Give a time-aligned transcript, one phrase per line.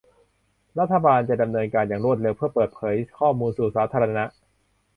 [0.79, 4.25] รัฐบาลจะดำเนินการอย่างรวดเร็วเพื่อเปิดเผยข้อมูลสู่สาธารณะ